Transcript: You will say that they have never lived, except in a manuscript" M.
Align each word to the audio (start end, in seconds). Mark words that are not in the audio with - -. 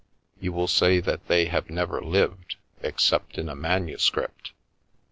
You 0.39 0.51
will 0.51 0.67
say 0.67 0.99
that 0.99 1.27
they 1.27 1.45
have 1.45 1.69
never 1.69 2.01
lived, 2.01 2.55
except 2.81 3.37
in 3.37 3.47
a 3.47 3.55
manuscript" 3.55 4.47
M. 4.47 4.53